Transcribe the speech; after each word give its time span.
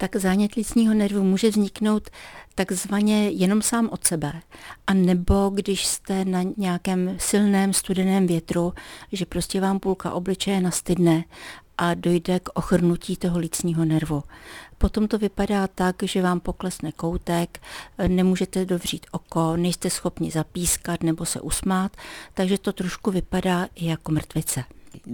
tak 0.00 0.16
zánět 0.16 0.54
lícního 0.54 0.94
nervu 0.94 1.24
může 1.24 1.50
vzniknout 1.50 2.10
takzvaně 2.54 3.28
jenom 3.28 3.62
sám 3.62 3.88
od 3.92 4.04
sebe. 4.04 4.32
A 4.86 4.94
nebo 4.94 5.50
když 5.54 5.86
jste 5.86 6.24
na 6.24 6.42
nějakém 6.56 7.16
silném 7.18 7.72
studeném 7.72 8.26
větru, 8.26 8.72
že 9.12 9.26
prostě 9.26 9.60
vám 9.60 9.80
půlka 9.80 10.12
obličeje 10.12 10.60
nastydne 10.60 11.24
a 11.78 11.94
dojde 11.94 12.40
k 12.40 12.48
ochrnutí 12.54 13.16
toho 13.16 13.38
lícního 13.38 13.84
nervu. 13.84 14.22
Potom 14.78 15.08
to 15.08 15.18
vypadá 15.18 15.66
tak, 15.66 15.96
že 16.02 16.22
vám 16.22 16.40
poklesne 16.40 16.92
koutek, 16.92 17.60
nemůžete 18.08 18.64
dovřít 18.64 19.06
oko, 19.10 19.56
nejste 19.56 19.90
schopni 19.90 20.30
zapískat 20.30 21.02
nebo 21.02 21.24
se 21.24 21.40
usmát, 21.40 21.96
takže 22.34 22.58
to 22.58 22.72
trošku 22.72 23.10
vypadá 23.10 23.68
jako 23.76 24.12
mrtvice. 24.12 24.64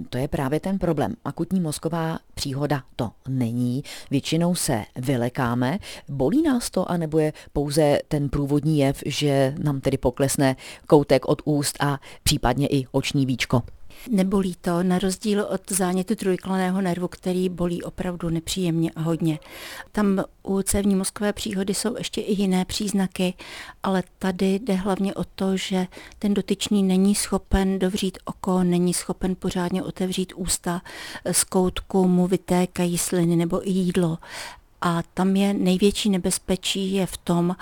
To 0.09 0.17
je 0.17 0.27
právě 0.27 0.59
ten 0.59 0.79
problém. 0.79 1.15
Akutní 1.25 1.59
mozková 1.59 2.19
příhoda 2.33 2.83
to 2.95 3.11
není. 3.27 3.83
Většinou 4.11 4.55
se 4.55 4.83
vylekáme. 4.95 5.79
Bolí 6.09 6.41
nás 6.41 6.69
to, 6.69 6.91
anebo 6.91 7.19
je 7.19 7.33
pouze 7.53 7.99
ten 8.07 8.29
průvodní 8.29 8.79
jev, 8.79 9.03
že 9.05 9.55
nám 9.57 9.81
tedy 9.81 9.97
poklesne 9.97 10.55
koutek 10.87 11.25
od 11.25 11.41
úst 11.45 11.75
a 11.79 11.99
případně 12.23 12.67
i 12.67 12.85
oční 12.91 13.25
víčko? 13.25 13.61
Nebolí 14.09 14.55
to, 14.61 14.83
na 14.83 14.99
rozdíl 14.99 15.47
od 15.49 15.71
zánětu 15.71 16.15
trojklaného 16.15 16.81
nervu, 16.81 17.07
který 17.07 17.49
bolí 17.49 17.83
opravdu 17.83 18.29
nepříjemně 18.29 18.91
a 18.95 19.01
hodně. 19.01 19.39
Tam 19.91 20.23
u 20.43 20.61
cévní 20.61 20.95
mozkové 20.95 21.33
příhody 21.33 21.73
jsou 21.73 21.97
ještě 21.97 22.21
i 22.21 22.41
jiné 22.41 22.65
příznaky, 22.65 23.33
ale 23.83 24.03
tady 24.19 24.55
jde 24.55 24.73
hlavně 24.73 25.13
o 25.13 25.23
to, 25.23 25.57
že 25.57 25.87
ten 26.19 26.33
dotyčný 26.33 26.83
není 26.83 27.15
schopen 27.15 27.79
dovřít 27.79 28.17
oko, 28.25 28.63
není 28.63 28.93
schopen 28.93 29.35
pořádně 29.39 29.83
otevřít 29.83 30.33
ústa, 30.35 30.81
z 31.31 31.43
koutku 31.43 32.07
mu 32.07 32.27
vytékají 32.27 32.97
sliny 32.97 33.35
nebo 33.35 33.67
i 33.67 33.71
jídlo. 33.71 34.17
A 34.81 35.03
tam 35.13 35.35
je 35.35 35.53
největší 35.53 36.09
nebezpečí 36.09 36.93
je 36.93 37.05
v 37.05 37.17
tom, 37.17 37.55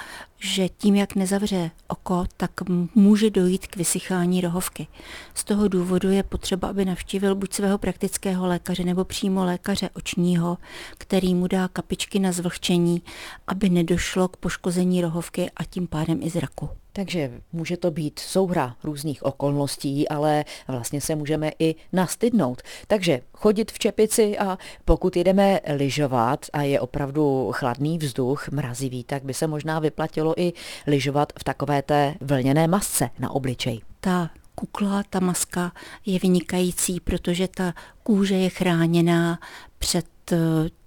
že 0.45 0.69
tím, 0.69 0.95
jak 0.95 1.15
nezavře 1.15 1.71
oko, 1.87 2.25
tak 2.37 2.51
může 2.95 3.29
dojít 3.29 3.67
k 3.67 3.75
vysychání 3.75 4.41
rohovky. 4.41 4.87
Z 5.33 5.43
toho 5.43 5.67
důvodu 5.67 6.11
je 6.11 6.23
potřeba, 6.23 6.67
aby 6.67 6.85
navštívil 6.85 7.35
buď 7.35 7.53
svého 7.53 7.77
praktického 7.77 8.47
lékaře 8.47 8.83
nebo 8.83 9.05
přímo 9.05 9.45
lékaře 9.45 9.89
očního, 9.93 10.57
který 10.97 11.35
mu 11.35 11.47
dá 11.47 11.67
kapičky 11.67 12.19
na 12.19 12.31
zvlhčení, 12.31 13.01
aby 13.47 13.69
nedošlo 13.69 14.27
k 14.27 14.37
poškození 14.37 15.01
rohovky 15.01 15.51
a 15.55 15.63
tím 15.63 15.87
pádem 15.87 16.19
i 16.23 16.29
zraku. 16.29 16.69
Takže 16.95 17.31
může 17.53 17.77
to 17.77 17.91
být 17.91 18.19
souhra 18.19 18.75
různých 18.83 19.23
okolností, 19.23 20.09
ale 20.09 20.45
vlastně 20.67 21.01
se 21.01 21.15
můžeme 21.15 21.51
i 21.59 21.75
nastydnout. 21.93 22.61
Takže 22.87 23.21
chodit 23.33 23.71
v 23.71 23.79
čepici 23.79 24.37
a 24.37 24.57
pokud 24.85 25.15
jedeme 25.15 25.59
lyžovat 25.73 26.45
a 26.53 26.61
je 26.61 26.79
opravdu 26.79 27.51
chladný 27.51 27.97
vzduch, 27.97 28.49
mrazivý, 28.49 29.03
tak 29.03 29.23
by 29.23 29.33
se 29.33 29.47
možná 29.47 29.79
vyplatilo 29.79 30.34
i 30.37 30.53
lyžovat 30.87 31.33
v 31.39 31.43
takové 31.43 31.81
té 31.81 32.15
vlněné 32.21 32.67
masce 32.67 33.09
na 33.19 33.31
obličej. 33.31 33.81
Ta 33.99 34.29
kukla, 34.55 35.03
ta 35.09 35.19
maska 35.19 35.71
je 36.05 36.19
vynikající, 36.19 36.99
protože 36.99 37.47
ta 37.47 37.73
kůže 38.03 38.35
je 38.35 38.49
chráněná 38.49 39.39
před 39.79 40.05
eh, 40.31 40.37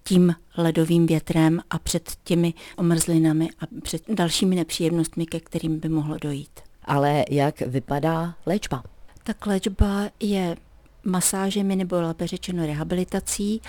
tím 0.04 0.34
ledovým 0.56 1.06
větrem 1.06 1.60
a 1.70 1.78
před 1.78 2.12
těmi 2.24 2.54
omrzlinami 2.76 3.48
a 3.60 3.80
před 3.82 4.02
dalšími 4.08 4.56
nepříjemnostmi, 4.56 5.26
ke 5.26 5.40
kterým 5.40 5.80
by 5.80 5.88
mohlo 5.88 6.16
dojít. 6.18 6.60
Ale 6.84 7.24
jak 7.30 7.60
vypadá 7.60 8.34
léčba? 8.46 8.82
Tak 9.22 9.46
léčba 9.46 10.08
je 10.20 10.56
masážemi 11.04 11.76
nebo 11.76 12.00
lépe 12.00 12.26
řečeno 12.26 12.66
rehabilitací, 12.66 13.60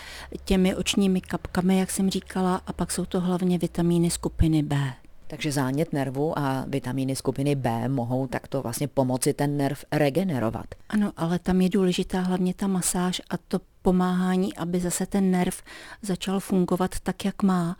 těmi 0.45 0.75
očními 0.75 1.21
kapkami, 1.21 1.80
jak 1.80 1.91
jsem 1.91 2.09
říkala, 2.09 2.61
a 2.67 2.73
pak 2.73 2.91
jsou 2.91 3.05
to 3.05 3.19
hlavně 3.19 3.58
vitamíny 3.58 4.09
skupiny 4.09 4.64
B. 4.64 4.93
Takže 5.30 5.52
zánět 5.52 5.94
nervu 5.94 6.39
a 6.39 6.66
vitamíny 6.67 7.16
skupiny 7.16 7.55
B 7.55 7.89
mohou 7.89 8.27
takto 8.27 8.61
vlastně 8.61 8.88
pomoci 8.88 9.33
ten 9.33 9.58
nerv 9.58 9.86
regenerovat. 9.91 10.65
Ano, 10.89 11.11
ale 11.17 11.39
tam 11.39 11.61
je 11.61 11.70
důležitá 11.70 12.20
hlavně 12.20 12.54
ta 12.54 12.67
masáž 12.67 13.21
a 13.30 13.37
to 13.37 13.59
pomáhání, 13.81 14.55
aby 14.55 14.80
zase 14.80 15.05
ten 15.05 15.31
nerv 15.31 15.61
začal 16.02 16.39
fungovat 16.39 16.99
tak, 16.99 17.26
jak 17.26 17.43
má. 17.43 17.77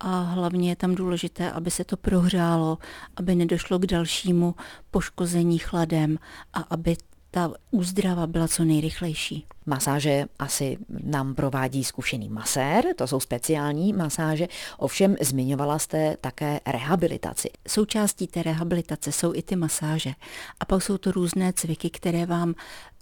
A 0.00 0.20
hlavně 0.20 0.68
je 0.70 0.76
tam 0.76 0.94
důležité, 0.94 1.52
aby 1.52 1.70
se 1.70 1.84
to 1.84 1.96
prohřálo, 1.96 2.78
aby 3.16 3.34
nedošlo 3.34 3.78
k 3.78 3.86
dalšímu 3.86 4.54
poškození 4.90 5.58
chladem 5.58 6.18
a 6.52 6.60
aby 6.60 6.96
ta 7.34 7.52
úzdrava 7.70 8.26
byla 8.26 8.48
co 8.48 8.64
nejrychlejší. 8.64 9.46
Masáže 9.66 10.24
asi 10.38 10.78
nám 11.04 11.34
provádí 11.34 11.84
zkušený 11.84 12.28
masér, 12.28 12.84
to 12.96 13.06
jsou 13.06 13.20
speciální 13.20 13.92
masáže, 13.92 14.48
ovšem 14.78 15.16
zmiňovala 15.20 15.78
jste 15.78 16.16
také 16.20 16.60
rehabilitaci. 16.66 17.50
Součástí 17.68 18.26
té 18.26 18.42
rehabilitace 18.42 19.12
jsou 19.12 19.34
i 19.34 19.42
ty 19.42 19.56
masáže 19.56 20.12
a 20.60 20.64
pak 20.64 20.82
jsou 20.82 20.98
to 20.98 21.12
různé 21.12 21.52
cviky, 21.52 21.90
které 21.90 22.26
vám 22.26 22.54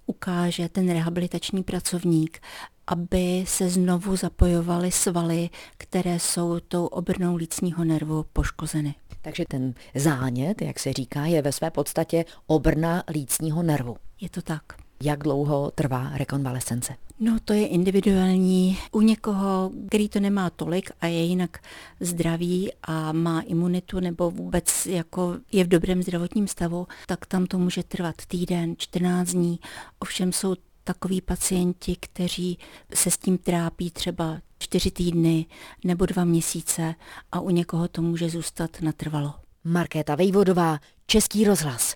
ukáže 0.06 0.68
ten 0.68 0.92
rehabilitační 0.92 1.62
pracovník, 1.62 2.40
aby 2.86 3.44
se 3.46 3.68
znovu 3.68 4.16
zapojovaly 4.16 4.92
svaly, 4.92 5.50
které 5.76 6.18
jsou 6.18 6.60
tou 6.60 6.86
obrnou 6.86 7.36
lícního 7.36 7.84
nervu 7.84 8.24
poškozeny. 8.32 8.94
Takže 9.22 9.44
ten 9.48 9.74
zánět, 9.94 10.62
jak 10.62 10.78
se 10.78 10.92
říká, 10.92 11.26
je 11.26 11.42
ve 11.42 11.52
své 11.52 11.70
podstatě 11.70 12.24
obrna 12.46 13.02
lícního 13.12 13.62
nervu. 13.62 13.96
Je 14.20 14.28
to 14.28 14.42
tak. 14.42 14.62
Jak 15.02 15.22
dlouho 15.22 15.70
trvá 15.74 16.10
rekonvalescence? 16.14 16.94
No 17.20 17.38
to 17.44 17.52
je 17.52 17.66
individuální. 17.66 18.78
U 18.92 19.00
někoho, 19.00 19.70
který 19.88 20.08
to 20.08 20.20
nemá 20.20 20.50
tolik 20.50 20.90
a 21.00 21.06
je 21.06 21.22
jinak 21.24 21.58
zdravý 22.00 22.70
a 22.82 23.12
má 23.12 23.40
imunitu 23.40 24.00
nebo 24.00 24.30
vůbec 24.30 24.86
jako 24.86 25.36
je 25.52 25.64
v 25.64 25.68
dobrém 25.68 26.02
zdravotním 26.02 26.48
stavu, 26.48 26.86
tak 27.06 27.26
tam 27.26 27.46
to 27.46 27.58
může 27.58 27.82
trvat 27.82 28.14
týden, 28.28 28.74
14 28.78 29.28
dní. 29.28 29.60
Ovšem 29.98 30.32
jsou 30.32 30.54
takoví 30.84 31.20
pacienti, 31.20 31.96
kteří 32.00 32.58
se 32.94 33.10
s 33.10 33.18
tím 33.18 33.38
trápí 33.38 33.90
třeba 33.90 34.40
čtyři 34.58 34.90
týdny 34.90 35.46
nebo 35.84 36.06
dva 36.06 36.24
měsíce 36.24 36.94
a 37.32 37.40
u 37.40 37.50
někoho 37.50 37.88
to 37.88 38.02
může 38.02 38.30
zůstat 38.30 38.70
natrvalo. 38.80 39.34
Markéta 39.64 40.14
Vejvodová, 40.14 40.78
Český 41.06 41.44
rozhlas. 41.44 41.88